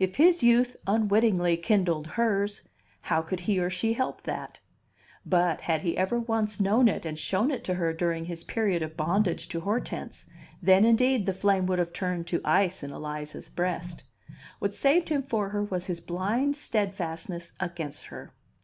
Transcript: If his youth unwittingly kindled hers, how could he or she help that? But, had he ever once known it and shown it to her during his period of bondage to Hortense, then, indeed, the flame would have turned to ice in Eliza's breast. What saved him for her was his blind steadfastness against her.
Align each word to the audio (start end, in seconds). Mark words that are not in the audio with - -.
If 0.00 0.16
his 0.16 0.42
youth 0.42 0.74
unwittingly 0.88 1.56
kindled 1.56 2.08
hers, 2.18 2.66
how 3.02 3.22
could 3.22 3.38
he 3.46 3.60
or 3.60 3.70
she 3.70 3.92
help 3.92 4.22
that? 4.22 4.58
But, 5.24 5.60
had 5.60 5.82
he 5.82 5.96
ever 5.96 6.18
once 6.18 6.58
known 6.58 6.88
it 6.88 7.06
and 7.06 7.16
shown 7.16 7.52
it 7.52 7.62
to 7.66 7.74
her 7.74 7.92
during 7.92 8.24
his 8.24 8.42
period 8.42 8.82
of 8.82 8.96
bondage 8.96 9.46
to 9.50 9.60
Hortense, 9.60 10.26
then, 10.60 10.84
indeed, 10.84 11.26
the 11.26 11.32
flame 11.32 11.66
would 11.66 11.78
have 11.78 11.92
turned 11.92 12.26
to 12.26 12.40
ice 12.44 12.82
in 12.82 12.90
Eliza's 12.90 13.48
breast. 13.48 14.02
What 14.58 14.74
saved 14.74 15.10
him 15.10 15.22
for 15.22 15.50
her 15.50 15.62
was 15.62 15.86
his 15.86 16.00
blind 16.00 16.56
steadfastness 16.56 17.52
against 17.60 18.06
her. 18.06 18.34